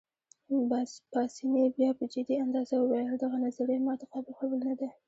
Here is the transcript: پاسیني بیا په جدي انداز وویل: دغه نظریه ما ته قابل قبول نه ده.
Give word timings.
پاسیني 1.11 1.65
بیا 1.77 1.89
په 1.99 2.05
جدي 2.13 2.35
انداز 2.43 2.69
وویل: 2.73 3.07
دغه 3.23 3.37
نظریه 3.45 3.79
ما 3.85 3.93
ته 3.99 4.05
قابل 4.13 4.33
قبول 4.39 4.59
نه 4.69 4.75
ده. 4.79 4.89